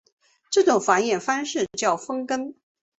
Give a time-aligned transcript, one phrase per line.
[0.49, 2.55] 这种繁殖方式叫分根。